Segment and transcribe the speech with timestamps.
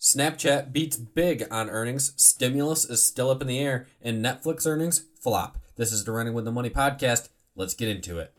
[0.00, 5.04] Snapchat beats big on earnings, stimulus is still up in the air, and Netflix earnings
[5.20, 5.58] flop.
[5.74, 7.30] This is the Running with the Money podcast.
[7.56, 8.32] Let's get into it.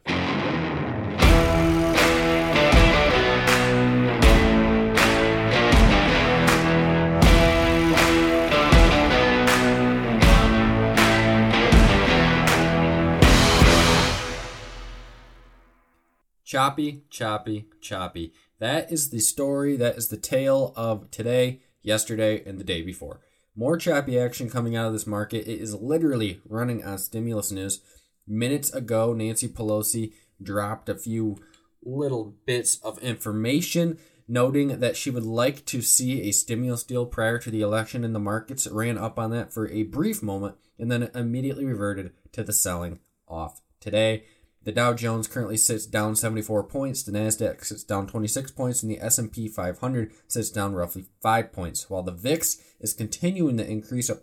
[16.46, 18.34] Choppy, choppy, choppy.
[18.60, 23.22] That is the story, that is the tale of today, yesterday, and the day before.
[23.56, 25.48] More choppy action coming out of this market.
[25.48, 27.82] It is literally running on stimulus news.
[28.28, 31.38] Minutes ago, Nancy Pelosi dropped a few
[31.82, 37.40] little bits of information noting that she would like to see a stimulus deal prior
[37.40, 40.92] to the election, and the markets ran up on that for a brief moment and
[40.92, 44.24] then immediately reverted to the selling off today.
[44.70, 48.92] The Dow Jones currently sits down 74 points, the Nasdaq sits down 26 points, and
[48.92, 54.12] the S&P 500 sits down roughly 5 points, while the VIX is continuing to increase
[54.12, 54.20] up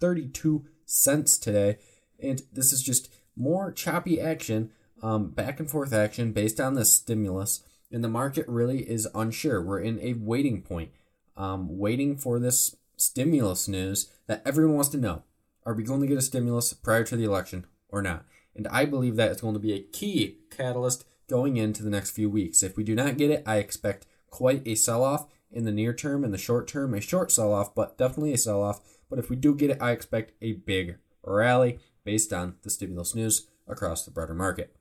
[0.00, 1.78] 32 cents today.
[2.20, 4.72] And this is just more choppy action,
[5.04, 7.62] um, back and forth action based on the stimulus,
[7.92, 9.62] and the market really is unsure.
[9.62, 10.90] We're in a waiting point,
[11.36, 15.22] um, waiting for this stimulus news that everyone wants to know.
[15.64, 18.24] Are we going to get a stimulus prior to the election or not?
[18.56, 22.10] And I believe that is going to be a key catalyst going into the next
[22.10, 22.62] few weeks.
[22.62, 25.92] If we do not get it, I expect quite a sell off in the near
[25.92, 28.80] term, in the short term, a short sell off, but definitely a sell off.
[29.08, 33.14] But if we do get it, I expect a big rally based on the stimulus
[33.14, 34.76] news across the broader market.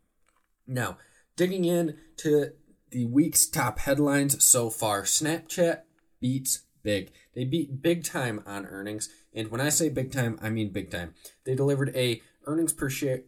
[0.67, 0.97] Now,
[1.35, 2.51] digging in to
[2.91, 5.81] the week's top headlines so far, Snapchat
[6.19, 7.11] beats big.
[7.33, 10.91] They beat big time on earnings, and when I say big time, I mean big
[10.91, 11.13] time.
[11.43, 13.21] They delivered a earnings per share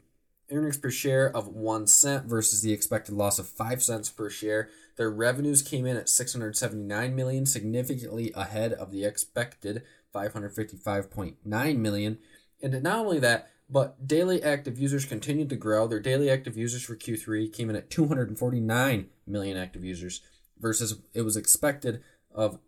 [0.51, 4.69] earnings per share of 1 cent versus the expected loss of 5 cents per share.
[4.95, 12.17] Their revenues came in at 679 million, significantly ahead of the expected 555.9 million.
[12.61, 15.87] And not only that, but daily active users continued to grow.
[15.87, 20.21] Their daily active users for Q3 came in at 249 million active users
[20.59, 22.01] versus it was expected
[22.33, 22.59] of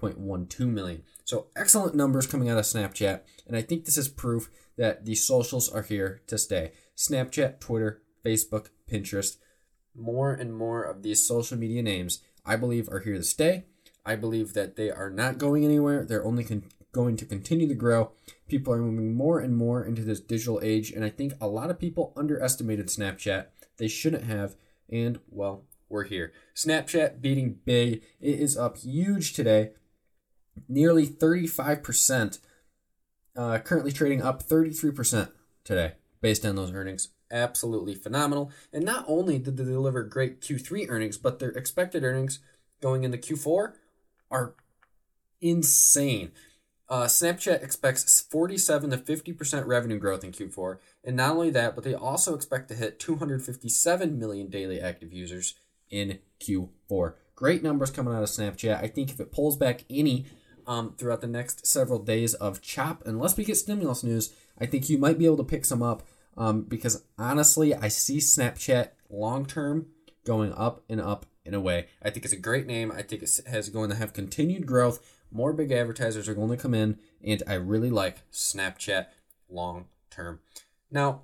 [0.00, 1.02] 244.12 million.
[1.24, 5.14] So excellent numbers coming out of Snapchat, and I think this is proof that the
[5.14, 6.72] socials are here to stay.
[6.96, 9.36] Snapchat, Twitter, Facebook, Pinterest,
[9.94, 13.64] more and more of these social media names, I believe, are here to stay.
[14.06, 16.04] I believe that they are not going anywhere.
[16.04, 18.12] They're only con- going to continue to grow.
[18.48, 21.70] People are moving more and more into this digital age, and I think a lot
[21.70, 23.46] of people underestimated Snapchat.
[23.76, 24.56] They shouldn't have,
[24.90, 26.32] and well, we're here.
[26.54, 28.02] Snapchat beating big.
[28.20, 29.72] It is up huge today,
[30.68, 32.38] nearly 35%
[33.38, 35.30] uh, currently trading up 33%
[35.64, 37.08] today based on those earnings.
[37.30, 38.50] Absolutely phenomenal.
[38.72, 42.40] And not only did they deliver great Q3 earnings, but their expected earnings
[42.80, 43.74] going into Q4
[44.30, 44.54] are
[45.40, 46.32] insane.
[46.88, 50.78] Uh, Snapchat expects 47 to 50% revenue growth in Q4.
[51.04, 55.54] And not only that, but they also expect to hit 257 million daily active users
[55.90, 57.14] in Q4.
[57.34, 58.82] Great numbers coming out of Snapchat.
[58.82, 60.26] I think if it pulls back any
[60.68, 63.02] um, throughout the next several days of chop.
[63.06, 66.06] Unless we get stimulus news, I think you might be able to pick some up
[66.36, 69.86] um, because honestly, I see Snapchat long term
[70.24, 71.86] going up and up in a way.
[72.02, 72.92] I think it's a great name.
[72.92, 75.00] I think it has going to have continued growth.
[75.32, 79.06] More big advertisers are going to come in, and I really like Snapchat
[79.48, 80.40] long term.
[80.90, 81.22] Now,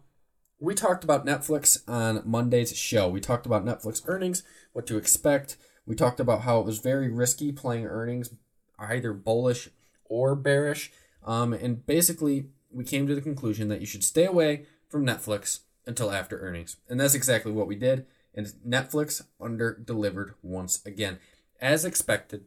[0.58, 3.08] we talked about Netflix on Monday's show.
[3.08, 5.58] We talked about Netflix earnings, what to expect.
[5.86, 8.30] We talked about how it was very risky playing earnings
[8.78, 9.68] either bullish
[10.04, 10.92] or bearish.
[11.24, 15.60] Um, and basically, we came to the conclusion that you should stay away from Netflix
[15.86, 16.76] until after earnings.
[16.88, 18.06] And that's exactly what we did.
[18.34, 21.18] And Netflix under delivered once again.
[21.60, 22.44] As expected,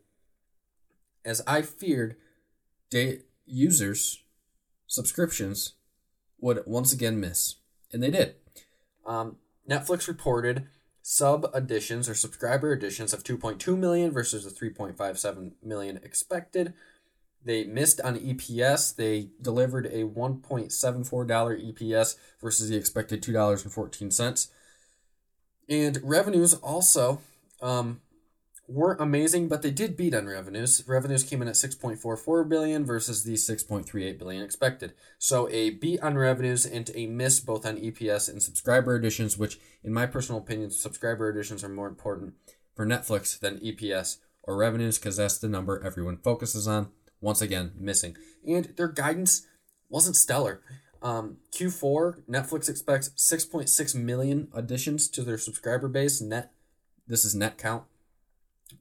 [1.23, 2.17] as I feared,
[2.89, 4.23] day users'
[4.85, 5.73] subscriptions
[6.39, 7.55] would once again miss.
[7.91, 8.35] And they did.
[9.05, 9.37] Um,
[9.69, 10.67] Netflix reported
[11.09, 16.73] sub additions or subscriber additions of 2.2 million versus the 3.57 million expected.
[17.45, 18.93] They missed on EPS.
[18.93, 24.49] They delivered a $1.74 EPS versus the expected $2.14.
[25.69, 27.21] And revenues also
[27.61, 28.01] um,
[28.67, 30.83] weren't amazing, but they did beat on revenues.
[30.87, 34.93] Revenues came in at 6.44 billion versus the 6.38 billion expected.
[35.17, 39.59] So a beat on revenues and a miss both on EPS and subscriber additions, which
[39.83, 42.33] in my personal opinion, subscriber additions are more important
[42.75, 46.89] for Netflix than EPS or revenues because that's the number everyone focuses on.
[47.21, 48.15] Once again, missing.
[48.45, 49.47] And their guidance
[49.89, 50.61] wasn't stellar.
[51.01, 56.51] Um, Q4, Netflix expects 6.6 million additions to their subscriber base net.
[57.07, 57.85] This is net count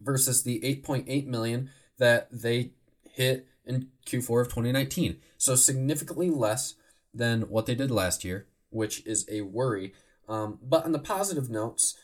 [0.01, 2.73] versus the 8.8 million that they
[3.11, 5.19] hit in Q4 of 2019.
[5.39, 6.75] So significantly less
[7.13, 9.95] than what they did last year, which is a worry.
[10.29, 11.97] Um, but on the positive notes,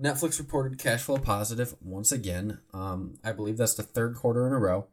[0.00, 2.60] Netflix reported cash flow positive once again.
[2.72, 4.86] Um, I believe that's the third quarter in a row.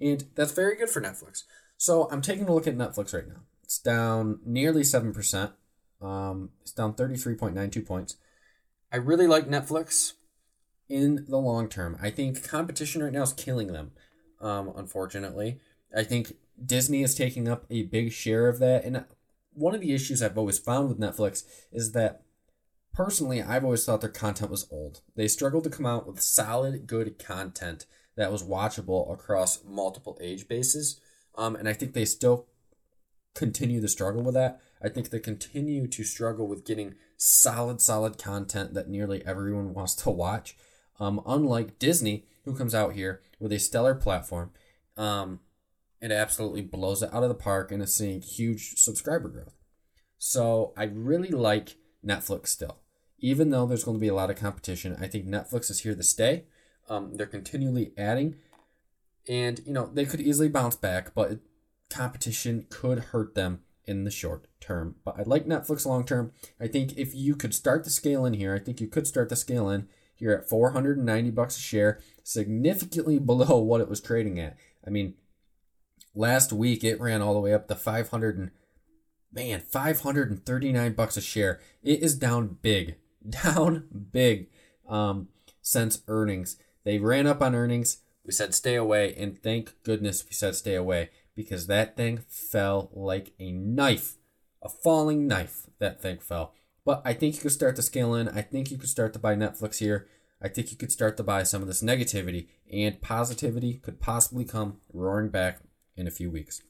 [0.00, 1.44] And that's very good for Netflix.
[1.76, 3.42] So I'm taking a look at Netflix right now.
[3.62, 5.52] It's down nearly 7%.
[6.00, 8.16] Um, it's down 33.92 points.
[8.92, 10.12] I really like Netflix
[10.88, 11.96] in the long term.
[12.00, 13.92] I think competition right now is killing them,
[14.40, 15.60] um, unfortunately.
[15.96, 16.34] I think
[16.64, 18.84] Disney is taking up a big share of that.
[18.84, 19.04] And
[19.52, 22.22] one of the issues I've always found with Netflix is that
[22.92, 25.00] personally, I've always thought their content was old.
[25.16, 27.86] They struggled to come out with solid, good content
[28.16, 31.00] that was watchable across multiple age bases.
[31.36, 32.46] Um, and I think they still
[33.34, 34.60] continue to struggle with that.
[34.82, 39.94] I think they continue to struggle with getting solid, solid content that nearly everyone wants
[39.96, 40.56] to watch.
[41.00, 44.52] Um, unlike Disney, who comes out here with a stellar platform,
[44.96, 45.40] um,
[46.00, 49.54] it absolutely blows it out of the park and is seeing huge subscriber growth.
[50.18, 51.76] So I really like
[52.06, 52.78] Netflix still.
[53.18, 55.94] Even though there's going to be a lot of competition, I think Netflix is here
[55.94, 56.44] to stay.
[56.88, 58.36] Um, they're continually adding,
[59.26, 61.38] and you know they could easily bounce back, but
[61.88, 64.96] competition could hurt them in the short term.
[65.04, 66.32] But I like Netflix long term.
[66.60, 69.30] I think if you could start the scale in here, I think you could start
[69.30, 74.38] the scale in here at 490 bucks a share, significantly below what it was trading
[74.40, 74.56] at.
[74.86, 75.14] I mean,
[76.14, 78.50] last week it ran all the way up to 500 and
[79.32, 81.60] man, 539 bucks a share.
[81.82, 82.96] It is down big,
[83.28, 84.48] down big
[84.88, 85.28] um,
[85.60, 86.56] since earnings.
[86.84, 87.98] They ran up on earnings.
[88.24, 92.90] We said stay away, and thank goodness we said stay away because that thing fell
[92.92, 94.16] like a knife,
[94.62, 95.66] a falling knife.
[95.78, 96.54] That thing fell.
[96.84, 98.28] But I think you could start to scale in.
[98.28, 100.06] I think you could start to buy Netflix here.
[100.42, 104.44] I think you could start to buy some of this negativity and positivity could possibly
[104.44, 105.60] come roaring back
[105.96, 106.60] in a few weeks.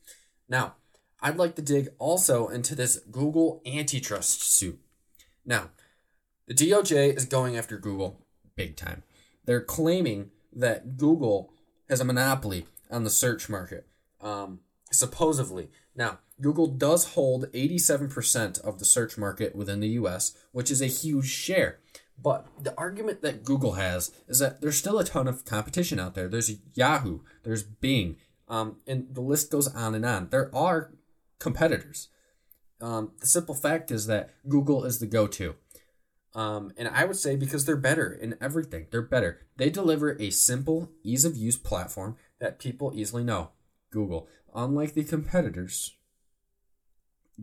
[0.48, 0.74] Now,
[1.20, 4.78] I'd like to dig also into this Google antitrust suit.
[5.44, 5.70] Now,
[6.46, 8.20] the DOJ is going after Google
[8.56, 9.02] big time.
[9.44, 11.52] They're claiming that Google
[11.88, 13.86] has a monopoly on the search market,
[14.20, 14.60] um,
[14.92, 15.70] supposedly.
[15.96, 20.86] Now, Google does hold 87% of the search market within the US, which is a
[20.86, 21.78] huge share.
[22.20, 26.14] But the argument that Google has is that there's still a ton of competition out
[26.14, 26.28] there.
[26.28, 28.16] There's Yahoo, there's Bing,
[28.48, 30.28] um, and the list goes on and on.
[30.30, 30.94] There are
[31.38, 32.08] competitors.
[32.80, 35.56] Um, the simple fact is that Google is the go to.
[36.34, 39.46] Um, and I would say because they're better in everything, they're better.
[39.56, 43.50] They deliver a simple, ease of use platform that people easily know.
[43.94, 44.28] Google.
[44.54, 45.96] Unlike the competitors,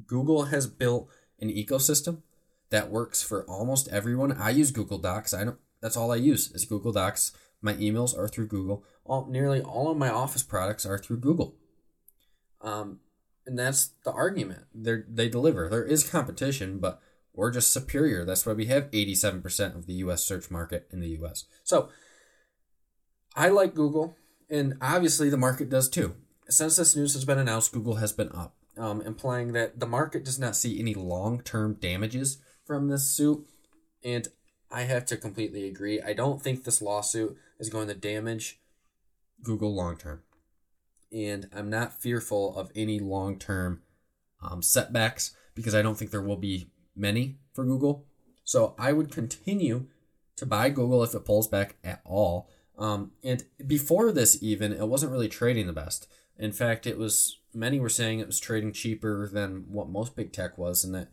[0.08, 1.10] Google has built
[1.40, 2.22] an ecosystem
[2.69, 4.31] that works for almost everyone.
[4.31, 5.34] I use Google Docs.
[5.34, 5.58] I don't.
[5.81, 7.34] That's all I use is Google Docs.
[7.62, 8.84] My emails are through Google.
[9.04, 11.56] All nearly all of my Office products are through Google.
[12.62, 13.00] Um,
[13.46, 14.66] and that's the argument.
[14.74, 15.68] They they deliver.
[15.68, 17.02] There is competition, but
[17.34, 18.24] we're just superior.
[18.24, 20.24] That's why we have eighty seven percent of the U.S.
[20.24, 21.46] search market in the U.S.
[21.63, 21.90] So
[23.36, 24.16] I like Google,
[24.50, 26.16] and obviously the market does too.
[26.51, 30.25] Since this news has been announced, Google has been up, um, implying that the market
[30.25, 33.48] does not see any long term damages from this suit.
[34.03, 34.27] And
[34.69, 36.01] I have to completely agree.
[36.01, 38.59] I don't think this lawsuit is going to damage
[39.42, 40.24] Google long term.
[41.12, 43.81] And I'm not fearful of any long term
[44.41, 48.05] um, setbacks because I don't think there will be many for Google.
[48.43, 49.88] So I would continue
[50.36, 52.50] to buy Google if it pulls back at all.
[52.77, 56.08] Um, and before this, even, it wasn't really trading the best.
[56.41, 60.33] In fact, it was, many were saying it was trading cheaper than what most big
[60.33, 61.10] tech was and that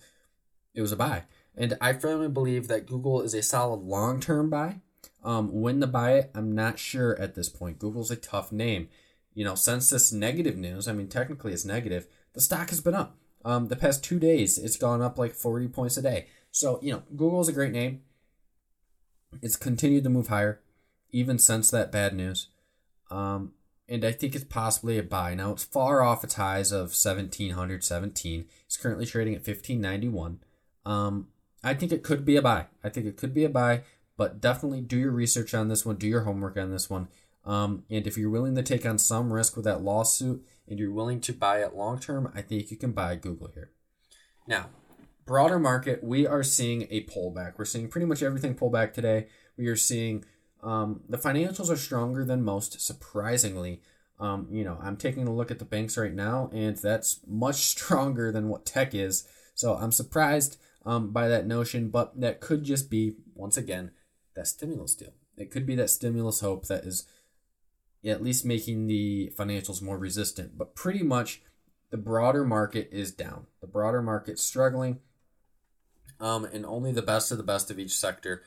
[0.75, 1.25] it was a buy.
[1.55, 4.81] And I firmly believe that Google is a solid long term buy.
[5.23, 7.79] Um, when to buy it, I'm not sure at this point.
[7.79, 8.89] Google's a tough name.
[9.35, 12.95] You know, since this negative news, I mean, technically it's negative, the stock has been
[12.95, 13.19] up.
[13.45, 16.27] Um, the past two days, it's gone up like 40 points a day.
[16.51, 18.03] So, you know, Google is a great name.
[19.43, 20.61] It's continued to move higher,
[21.11, 22.49] even since that bad news.
[23.11, 23.53] Um,
[23.89, 25.35] and I think it's possibly a buy.
[25.35, 28.47] Now, it's far off its highs of 1717.
[28.67, 30.41] It's currently trading at 1591.
[30.85, 31.29] Um,
[31.65, 32.67] I think it could be a buy.
[32.85, 33.83] I think it could be a buy,
[34.17, 37.09] but definitely do your research on this one, do your homework on this one.
[37.45, 40.93] Um, and if you're willing to take on some risk with that lawsuit and you're
[40.93, 43.71] willing to buy it long term, I think you can buy Google here.
[44.47, 44.67] Now,
[45.25, 47.55] broader market, we are seeing a pullback.
[47.57, 49.29] We're seeing pretty much everything pull back today.
[49.57, 50.25] We are seeing
[50.63, 53.83] um, the financials are stronger than most, surprisingly.
[54.19, 57.57] Um, you know, I'm taking a look at the banks right now, and that's much
[57.67, 59.29] stronger than what tech is.
[59.55, 63.93] So I'm surprised um, by that notion, but that could just be, once again,
[64.35, 65.13] that stimulus deal.
[65.37, 67.07] It could be that stimulus hope that is
[68.05, 70.57] at least making the financials more resistant.
[70.57, 71.43] But pretty much
[71.91, 73.47] the broader market is down.
[73.61, 75.01] The broader market's struggling.
[76.21, 78.43] Um, and only the best of the best of each sector,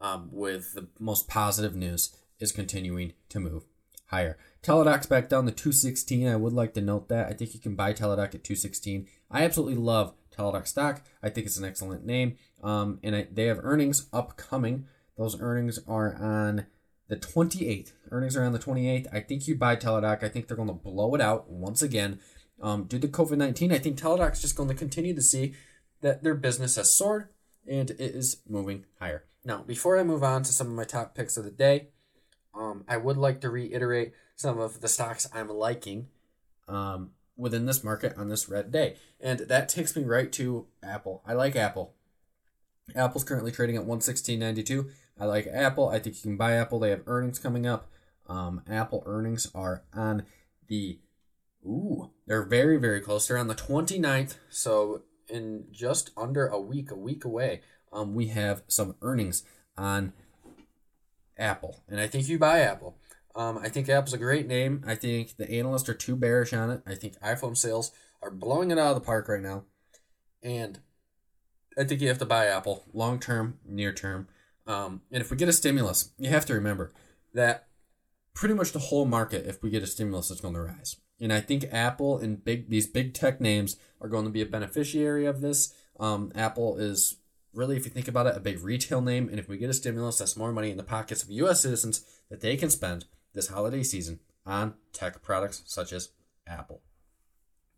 [0.00, 3.64] um, with the most positive news, is continuing to move
[4.06, 4.36] higher.
[4.62, 6.26] Teladoc's back down to 216.
[6.26, 7.28] I would like to note that.
[7.28, 9.06] I think you can buy Teladoc at 216.
[9.30, 11.02] I absolutely love Teladoc stock.
[11.22, 12.36] I think it's an excellent name.
[12.62, 14.86] Um, and I, they have earnings upcoming.
[15.16, 16.66] Those earnings are on
[17.08, 17.92] the 28th.
[18.10, 19.06] Earnings are on the 28th.
[19.12, 20.22] I think you buy Teladoc.
[20.22, 22.20] I think they're going to blow it out once again.
[22.60, 25.54] Um, due to COVID 19, I think Teladoc's just going to continue to see
[26.02, 27.28] that their business has soared
[27.66, 29.24] and it is moving higher.
[29.44, 31.88] Now, before I move on to some of my top picks of the day,
[32.54, 36.08] um, I would like to reiterate some of the stocks I'm liking
[36.68, 38.96] um, within this market on this red day.
[39.20, 41.22] And that takes me right to Apple.
[41.26, 41.94] I like Apple.
[42.94, 44.90] Apple's currently trading at 116.92.
[45.18, 45.88] I like Apple.
[45.88, 46.78] I think you can buy Apple.
[46.78, 47.90] They have earnings coming up.
[48.26, 50.24] Um, Apple earnings are on
[50.68, 51.00] the
[51.66, 53.26] ooh, they're very very close.
[53.26, 54.36] They're on the 29th.
[54.48, 57.60] So in just under a week, a week away,
[57.92, 59.42] um, we have some earnings
[59.76, 60.12] on
[61.38, 62.96] Apple, and I think you buy Apple.
[63.34, 64.82] Um, I think Apple's a great name.
[64.86, 66.82] I think the analysts are too bearish on it.
[66.86, 67.92] I think iPhone sales
[68.22, 69.64] are blowing it out of the park right now,
[70.42, 70.80] and
[71.78, 74.28] I think you have to buy Apple long term, near term.
[74.66, 76.92] Um, and if we get a stimulus, you have to remember
[77.34, 77.68] that
[78.34, 80.96] pretty much the whole market, if we get a stimulus, is going to rise.
[81.20, 84.46] And I think Apple and big these big tech names are going to be a
[84.46, 85.74] beneficiary of this.
[85.98, 87.16] Um, Apple is
[87.52, 89.28] really, if you think about it, a big retail name.
[89.28, 91.60] And if we get a stimulus, that's more money in the pockets of U.S.
[91.60, 96.10] citizens that they can spend this holiday season on tech products such as
[96.46, 96.80] Apple.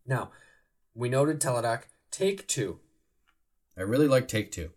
[0.05, 0.31] Now,
[0.93, 1.83] we noted Teladoc.
[2.11, 2.79] Take Two.
[3.77, 4.71] I really like Take Two.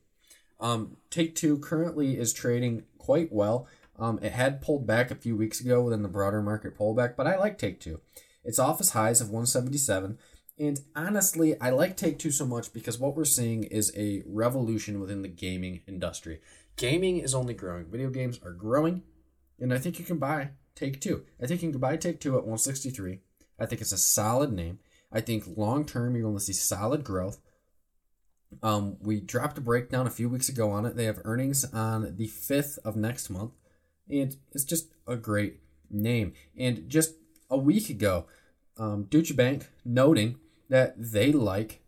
[0.60, 3.66] Um, Take Two currently is trading quite well.
[3.98, 7.26] Um, it had pulled back a few weeks ago within the broader market pullback, but
[7.26, 8.00] I like Take Two.
[8.44, 10.18] It's off its highs of 177.
[10.58, 15.00] And honestly, I like Take Two so much because what we're seeing is a revolution
[15.00, 16.40] within the gaming industry.
[16.76, 19.02] Gaming is only growing, video games are growing,
[19.60, 21.24] and I think you can buy Take Two.
[21.42, 23.20] I think you can buy Take Two at 163.
[23.58, 24.78] I think it's a solid name.
[25.12, 27.38] I think long term you're going to see solid growth.
[28.62, 30.96] Um, we dropped a breakdown a few weeks ago on it.
[30.96, 33.52] They have earnings on the 5th of next month.
[34.08, 35.60] And it's just a great
[35.90, 36.32] name.
[36.56, 37.14] And just
[37.50, 38.26] a week ago,
[38.78, 41.82] um, Deutsche Bank noting that they like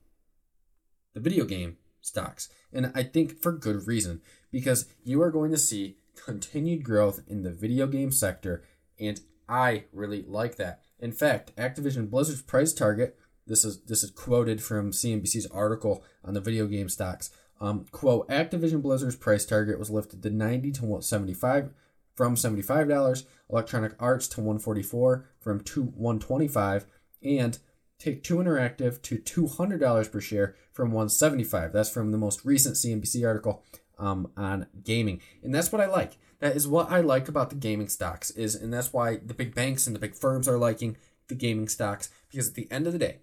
[1.14, 2.48] the video game stocks.
[2.72, 4.20] And I think for good reason,
[4.50, 8.64] because you are going to see continued growth in the video game sector,
[8.98, 10.82] and I really like that.
[10.98, 16.34] In fact, Activision Blizzard's price target, this is this is quoted from CNBC's article on
[16.34, 17.30] the video game stocks.
[17.60, 21.72] Um, quote, Activision Blizzard's price target was lifted to 90 to 75
[22.14, 26.86] from $75, Electronic Arts to 144 from 2 125
[27.22, 27.58] and
[27.98, 33.26] Take Two Interactive to $200 per share from 175 That's from the most recent CNBC
[33.26, 33.64] article
[33.98, 35.20] um, on gaming.
[35.42, 36.16] And that's what I like.
[36.40, 39.54] That is what I like about the gaming stocks is and that's why the big
[39.54, 42.92] banks and the big firms are liking the gaming stocks because at the end of
[42.92, 43.18] the day,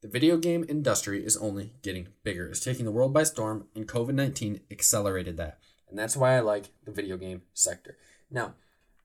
[0.00, 2.48] the video game industry is only getting bigger.
[2.48, 5.58] It's taking the world by storm and COVID-19 accelerated that.
[5.88, 7.98] And that's why I like the video game sector.
[8.30, 8.54] Now,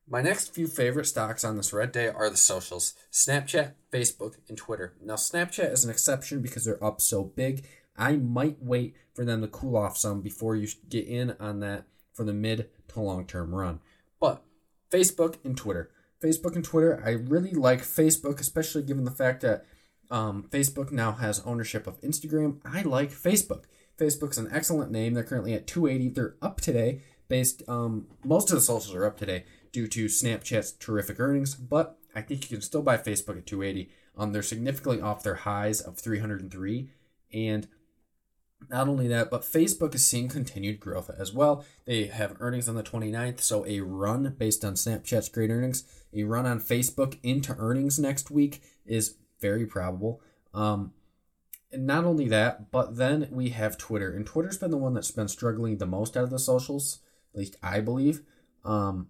[0.10, 4.58] my next few favorite stocks on this red day are the socials Snapchat, Facebook, and
[4.58, 4.94] Twitter.
[5.04, 7.66] Now, Snapchat is an exception because they're up so big.
[7.98, 11.86] I might wait for them to cool off some before you get in on that
[12.14, 13.80] for the mid to long term run.
[14.20, 14.44] But
[14.92, 15.92] Facebook and Twitter.
[16.24, 19.66] Facebook and Twitter, I really like Facebook, especially given the fact that
[20.10, 22.60] um, Facebook now has ownership of Instagram.
[22.66, 23.66] I like Facebook.
[24.00, 25.14] Facebook's an excellent name.
[25.14, 26.10] They're currently at 280.
[26.10, 27.02] They're up today.
[27.28, 29.44] Based, um, most of the socials are up today
[29.78, 33.92] due to Snapchat's terrific earnings, but I think you can still buy Facebook at 280.
[34.18, 36.90] Um, they're significantly off their highs of 303,
[37.32, 37.68] and
[38.72, 41.64] not only that, but Facebook is seeing continued growth as well.
[41.86, 46.24] They have earnings on the 29th, so a run based on Snapchat's great earnings, a
[46.24, 50.24] run on Facebook into earnings next week is very probable.
[50.56, 50.94] Um,
[51.72, 55.12] and not only that, but then we have Twitter, and Twitter's been the one that's
[55.12, 56.98] been struggling the most out of the socials,
[57.32, 58.24] at least I believe.
[58.66, 59.10] Um,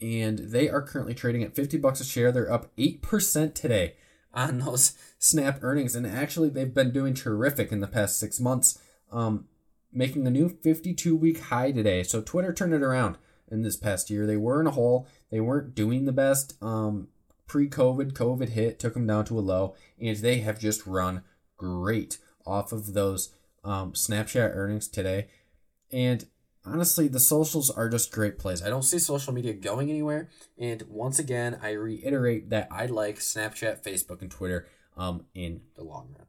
[0.00, 2.30] and they are currently trading at 50 bucks a share.
[2.30, 3.94] They're up 8% today
[4.32, 8.78] on those Snap earnings, and actually they've been doing terrific in the past six months,
[9.10, 9.46] um,
[9.92, 12.02] making a new 52 week high today.
[12.02, 13.16] So Twitter turned it around
[13.50, 14.26] in this past year.
[14.26, 15.06] They were in a hole.
[15.30, 16.62] They weren't doing the best.
[16.62, 17.08] Um,
[17.46, 21.22] pre-COVID, COVID hit, took them down to a low, and they have just run
[21.56, 23.34] great off of those
[23.64, 25.28] um, Snapchat earnings today.
[25.92, 26.26] And
[26.66, 28.62] honestly, the socials are just great plays.
[28.62, 30.28] I don't see social media going anywhere.
[30.58, 35.84] And once again, I reiterate that I like Snapchat, Facebook, and Twitter um, in the
[35.84, 36.26] long run.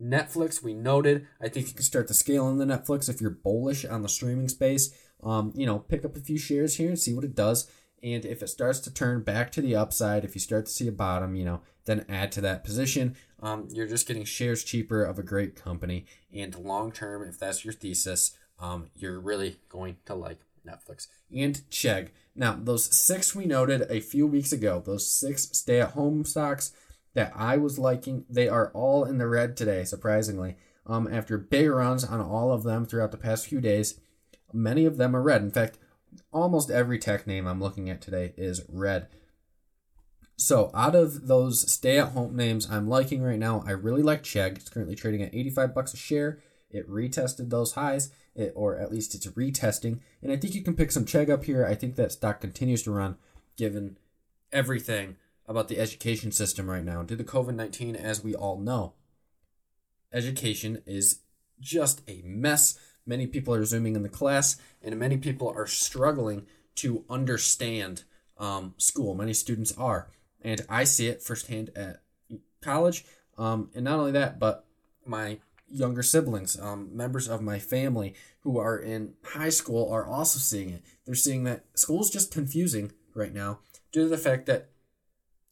[0.00, 1.26] Netflix, we noted.
[1.40, 4.08] I think you can start to scale in the Netflix if you're bullish on the
[4.08, 4.90] streaming space.
[5.22, 7.70] Um, you know, pick up a few shares here and see what it does.
[8.02, 10.88] And if it starts to turn back to the upside, if you start to see
[10.88, 13.14] a bottom, you know, then add to that position.
[13.42, 16.06] Um, you're just getting shares cheaper of a great company.
[16.34, 21.08] And long term, if that's your thesis, um, you're really going to like Netflix.
[21.34, 22.08] And Chegg.
[22.34, 26.72] Now, those six we noted a few weeks ago, those six stay at home stocks
[27.14, 30.56] that I was liking, they are all in the red today, surprisingly.
[30.86, 34.00] Um, after big runs on all of them throughout the past few days,
[34.52, 35.42] many of them are red.
[35.42, 35.78] In fact,
[36.32, 39.08] almost every tech name I'm looking at today is red.
[40.36, 44.56] So out of those stay-at-home names I'm liking right now, I really like Chegg.
[44.56, 46.40] It's currently trading at 85 bucks a share.
[46.70, 50.00] It retested those highs, it, or at least it's retesting.
[50.22, 51.66] And I think you can pick some Chegg up here.
[51.66, 53.16] I think that stock continues to run,
[53.56, 53.98] given
[54.52, 57.02] everything about the education system right now.
[57.02, 58.94] Due to COVID 19, as we all know,
[60.12, 61.20] education is
[61.60, 62.78] just a mess.
[63.04, 66.46] Many people are zooming in the class, and many people are struggling
[66.76, 68.04] to understand
[68.38, 69.14] um, school.
[69.14, 70.08] Many students are.
[70.42, 72.02] And I see it firsthand at
[72.62, 73.04] college.
[73.36, 74.64] Um, and not only that, but
[75.04, 75.38] my
[75.70, 80.70] younger siblings, um, members of my family who are in high school are also seeing
[80.70, 80.82] it.
[81.04, 83.60] They're seeing that school is just confusing right now
[83.92, 84.70] due to the fact that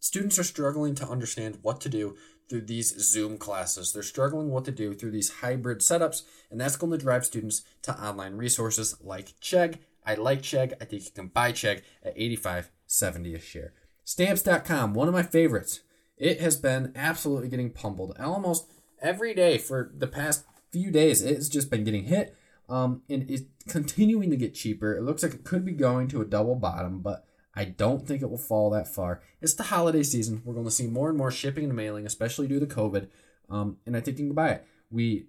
[0.01, 2.17] students are struggling to understand what to do
[2.49, 3.93] through these Zoom classes.
[3.93, 7.63] They're struggling what to do through these hybrid setups, and that's going to drive students
[7.83, 9.79] to online resources like Chegg.
[10.07, 10.73] I like Chegg.
[10.81, 13.73] I think you can buy Chegg at 85.70 a share.
[14.05, 15.81] Stamps.com, one of my favorites.
[16.17, 21.23] It has been absolutely getting pummeled almost every day for the past few days.
[21.23, 22.37] It's just been getting hit.
[22.69, 24.95] Um, and it's continuing to get cheaper.
[24.95, 27.25] It looks like it could be going to a double bottom, but
[27.55, 29.23] I don't think it will fall that far.
[29.41, 30.43] It's the holiday season.
[30.45, 33.09] We're going to see more and more shipping and mailing, especially due to COVID.
[33.49, 34.67] Um, and I think you can buy it.
[34.91, 35.27] We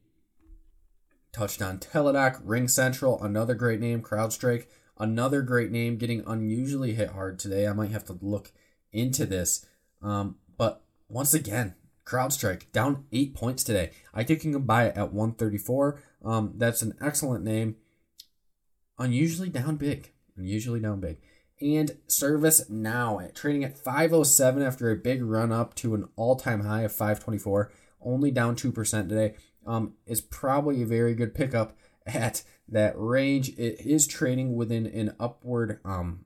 [1.31, 7.11] touched on Teladoc, Ring Central, another great name, CrowdStrike, another great name, getting unusually hit
[7.11, 7.67] hard today.
[7.67, 8.51] I might have to look
[8.91, 9.65] into this.
[10.01, 11.75] Um, but once again,
[12.09, 13.91] CrowdStrike down eight points today.
[14.13, 16.01] I think you can buy it at 134.
[16.25, 17.75] Um, that's an excellent name.
[18.97, 20.11] Unusually down big.
[20.35, 21.19] Unusually down big.
[21.61, 26.81] And ServiceNow at trading at 507 after a big run up to an all-time high
[26.81, 29.35] of 524, only down 2% today.
[29.67, 33.49] Um, is probably a very good pickup at that range.
[33.49, 36.25] It is trading within an upward um,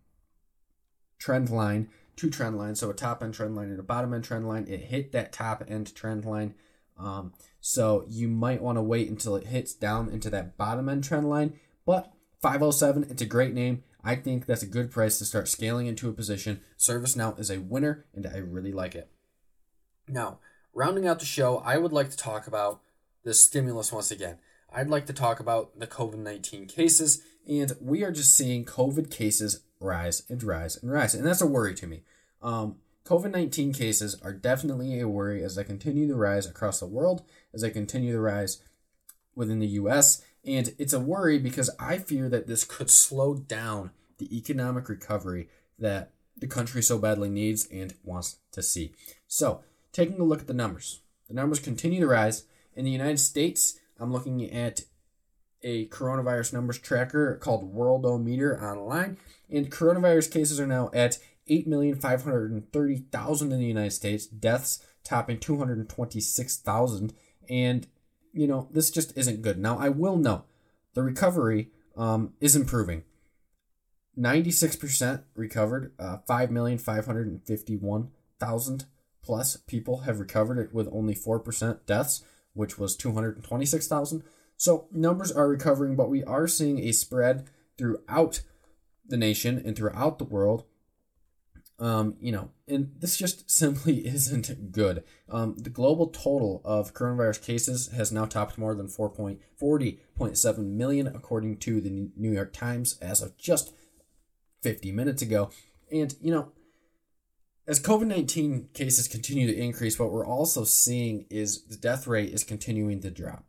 [1.18, 2.80] trend line two trend lines.
[2.80, 4.66] So a top end trend line and a bottom end trend line.
[4.68, 6.56] It hit that top end trend line.
[6.98, 11.04] Um, so you might want to wait until it hits down into that bottom end
[11.04, 11.60] trend line.
[11.86, 13.84] But 507, it's a great name.
[14.04, 16.60] I think that's a good price to start scaling into a position.
[16.78, 19.10] ServiceNow is a winner, and I really like it.
[20.10, 20.40] Now,
[20.74, 22.82] rounding out the show, I would like to talk about
[23.24, 24.40] the stimulus once again.
[24.74, 29.12] I'd like to talk about the COVID 19 cases, and we are just seeing COVID
[29.12, 31.14] cases rise and rise and rise.
[31.14, 32.04] And that's a worry to me.
[32.42, 36.86] Um, COVID 19 cases are definitely a worry as they continue to rise across the
[36.86, 38.62] world, as they continue to rise
[39.36, 40.22] within the US.
[40.46, 45.50] And it's a worry because I fear that this could slow down the economic recovery
[45.80, 48.94] that the country so badly needs and wants to see.
[49.28, 52.46] So, taking a look at the numbers, the numbers continue to rise.
[52.76, 54.82] In the United States, I'm looking at
[55.64, 59.18] a coronavirus numbers tracker called Worldometer online,
[59.50, 67.14] and coronavirus cases are now at 8,530,000 in the United States, deaths topping 226,000,
[67.50, 67.88] and
[68.34, 69.60] you know, this just isn't good.
[69.60, 70.46] Now, I will note
[70.94, 73.04] the recovery um, is improving.
[74.18, 78.86] 96% recovered, uh, 5,551,000
[79.24, 82.24] plus people have recovered it with only 4% deaths,
[82.54, 84.24] which was 226,000.
[84.58, 88.42] So numbers are recovering, but we are seeing a spread throughout
[89.06, 90.66] the nation and throughout the world.
[91.80, 95.04] Um, you know, and this just simply isn't good.
[95.30, 101.58] Um, the global total of coronavirus cases has now topped more than 4.40.7 million, according
[101.58, 103.74] to the New York Times, as of just
[104.62, 105.50] 50 minutes ago.
[105.92, 106.52] And, you know,
[107.68, 112.34] as COVID 19 cases continue to increase, what we're also seeing is the death rate
[112.34, 113.46] is continuing to drop.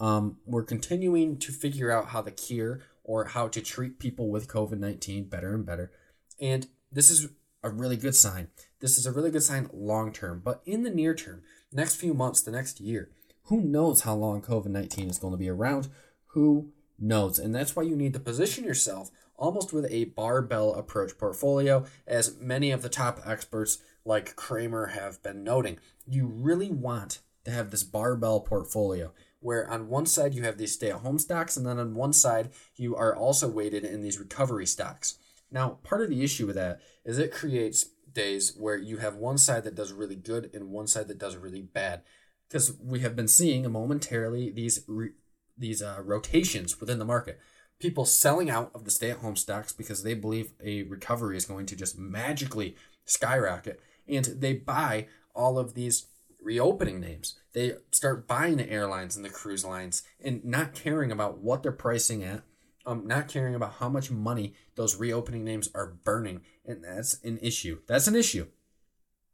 [0.00, 4.48] Um, we're continuing to figure out how to cure or how to treat people with
[4.48, 5.92] COVID 19 better and better.
[6.40, 7.28] And this is
[7.62, 8.48] a really good sign.
[8.80, 10.40] This is a really good sign long term.
[10.42, 13.10] But in the near term, next few months, the next year,
[13.44, 15.88] who knows how long COVID 19 is going to be around?
[16.28, 17.38] Who knows?
[17.38, 22.38] And that's why you need to position yourself almost with a barbell approach portfolio, as
[22.38, 25.78] many of the top experts like Cramer have been noting.
[26.06, 30.74] You really want to have this barbell portfolio where on one side you have these
[30.74, 34.18] stay at home stocks, and then on one side you are also weighted in these
[34.18, 35.18] recovery stocks.
[35.50, 39.38] Now, part of the issue with that is it creates days where you have one
[39.38, 42.02] side that does really good and one side that does really bad.
[42.48, 45.12] Because we have been seeing momentarily these re-
[45.56, 47.38] these uh, rotations within the market.
[47.78, 51.44] People selling out of the stay at home stocks because they believe a recovery is
[51.44, 53.80] going to just magically skyrocket.
[54.08, 56.06] And they buy all of these
[56.42, 57.38] reopening names.
[57.52, 61.72] They start buying the airlines and the cruise lines and not caring about what they're
[61.72, 62.42] pricing at,
[62.86, 66.42] um, not caring about how much money those reopening names are burning.
[66.64, 67.80] And that's an issue.
[67.86, 68.46] That's an issue.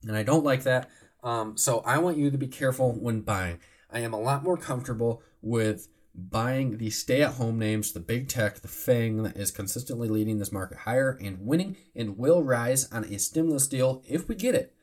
[0.03, 0.89] And I don't like that.
[1.23, 3.59] Um, so I want you to be careful when buying.
[3.91, 8.29] I am a lot more comfortable with buying the stay at home names, the big
[8.29, 12.91] tech, the FANG that is consistently leading this market higher and winning and will rise
[12.91, 14.76] on a stimulus deal if we get it.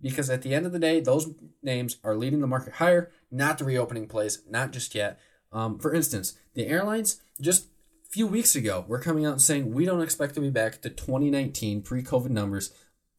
[0.00, 1.30] Because at the end of the day, those
[1.62, 5.18] names are leading the market higher, not the reopening plays, not just yet.
[5.50, 7.66] Um, for instance, the airlines just
[8.06, 10.80] a few weeks ago were coming out and saying we don't expect to be back
[10.82, 12.72] to 2019 pre-COVID numbers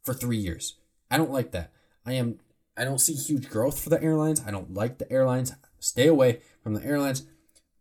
[0.03, 0.77] for three years.
[1.11, 1.71] I don't like that.
[2.05, 2.39] I am
[2.77, 4.41] I don't see huge growth for the airlines.
[4.45, 5.53] I don't like the airlines.
[5.79, 7.25] Stay away from the airlines.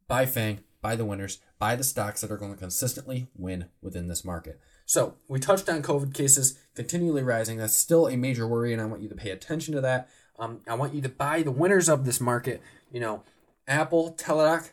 [0.09, 4.09] Buy FANG, buy the winners, buy the stocks that are going to consistently win within
[4.09, 4.59] this market.
[4.89, 7.59] So we touched on COVID cases continually rising.
[7.59, 10.09] That's still a major worry, and I want you to pay attention to that.
[10.39, 12.63] Um, I want you to buy the winners of this market.
[12.91, 13.23] You know,
[13.67, 14.71] Apple, Teladoc,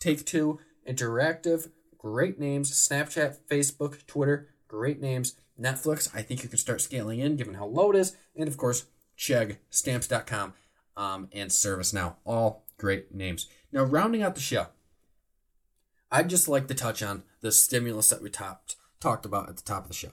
[0.00, 2.70] Take Two, Interactive, great names.
[2.70, 5.34] Snapchat, Facebook, Twitter, great names.
[5.60, 8.16] Netflix, I think you can start scaling in given how low it is.
[8.34, 8.86] And of course,
[9.18, 10.54] Chegg, Stamps.com,
[10.96, 12.14] um, and ServiceNow.
[12.24, 13.46] All great names.
[13.70, 14.68] Now, rounding out the show,
[16.10, 19.62] I'd just like to touch on the stimulus that we topped, talked about at the
[19.62, 20.12] top of the show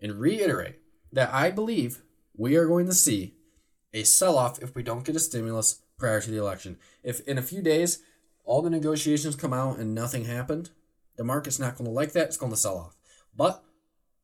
[0.00, 0.76] and reiterate
[1.12, 2.02] that I believe
[2.34, 3.34] we are going to see
[3.92, 6.78] a sell off if we don't get a stimulus prior to the election.
[7.02, 8.02] If in a few days
[8.44, 10.70] all the negotiations come out and nothing happened,
[11.18, 12.28] the market's not going to like that.
[12.28, 12.96] It's going to sell off.
[13.36, 13.62] But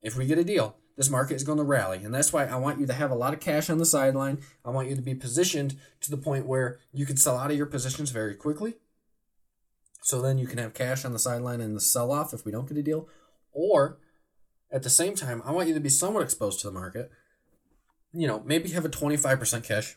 [0.00, 2.02] if we get a deal, this market is going to rally.
[2.02, 4.38] And that's why I want you to have a lot of cash on the sideline.
[4.64, 7.57] I want you to be positioned to the point where you can sell out of
[7.59, 8.74] your positions very quickly.
[10.02, 12.52] So then you can have cash on the sideline in the sell off if we
[12.52, 13.09] don't get a deal.
[13.55, 13.99] Or
[14.71, 17.11] at the same time, I want you to be somewhat exposed to the market.
[18.12, 19.97] You know, maybe have a 25% cash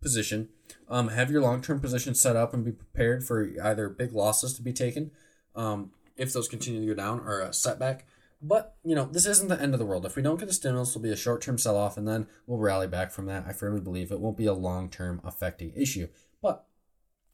[0.00, 0.48] position.
[0.88, 4.54] Um, have your long term position set up and be prepared for either big losses
[4.54, 5.12] to be taken
[5.54, 8.06] um, if those continue to go down or a setback
[8.42, 10.04] but, you know, this isn't the end of the world.
[10.04, 12.26] If we don't get a stimulus, it'll be a short term sell off and then
[12.46, 13.44] we'll rally back from that.
[13.46, 16.08] I firmly believe it won't be a long term affecting issue.
[16.42, 16.64] But,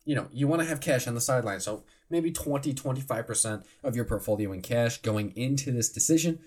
[0.09, 1.61] you know, you want to have cash on the sideline.
[1.61, 6.39] So maybe 20, 25% of your portfolio in cash going into this decision.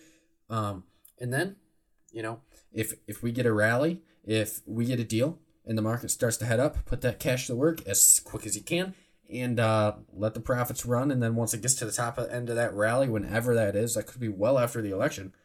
[0.49, 0.85] Um,
[1.19, 1.57] and then,
[2.11, 2.39] you know,
[2.73, 6.37] if if we get a rally, if we get a deal and the market starts
[6.37, 8.95] to head up, put that cash to work as quick as you can
[9.31, 11.11] and uh, let the profits run.
[11.11, 13.93] And then once it gets to the top end of that rally, whenever that is,
[13.93, 15.35] that could be well after the election,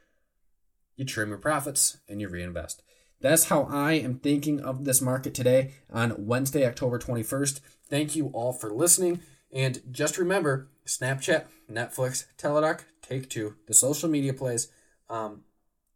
[0.96, 2.82] you trim your profits and you reinvest.
[3.20, 7.60] That's how I am thinking of this market today on Wednesday, October 21st.
[7.88, 9.20] Thank you all for listening.
[9.52, 14.68] And just remember Snapchat, Netflix, Teladoc, Take Two, the social media plays,
[15.08, 15.42] um,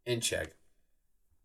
[0.07, 0.49] and Chegg.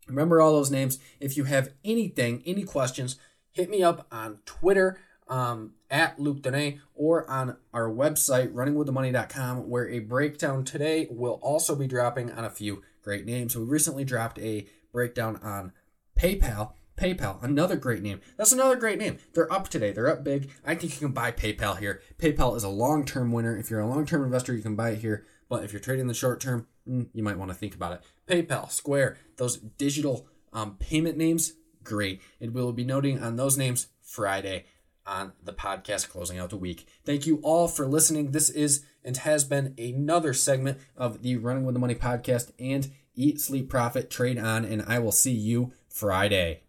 [0.06, 0.98] Remember all those names.
[1.20, 3.18] If you have anything, any questions,
[3.52, 9.88] hit me up on Twitter um, at Luke Dene or on our website, runningwiththemoney.com, where
[9.88, 13.56] a breakdown today will also be dropping on a few great names.
[13.56, 15.72] We recently dropped a breakdown on
[16.18, 16.72] PayPal.
[16.96, 18.20] PayPal, another great name.
[18.38, 19.18] That's another great name.
[19.34, 19.92] They're up today.
[19.92, 20.50] They're up big.
[20.64, 22.00] I think you can buy PayPal here.
[22.18, 23.56] PayPal is a long term winner.
[23.56, 25.26] If you're a long term investor, you can buy it here.
[25.48, 28.02] But if you're trading the short term, mm, you might want to think about it.
[28.26, 31.52] PayPal, Square, those digital um, payment names,
[31.84, 32.22] great.
[32.40, 34.64] And we'll be noting on those names Friday
[35.06, 36.86] on the podcast closing out the week.
[37.04, 38.32] Thank you all for listening.
[38.32, 42.90] This is and has been another segment of the Running with the Money podcast and
[43.16, 46.60] Eat, Sleep, Profit, Trade On, and I will see you Friday.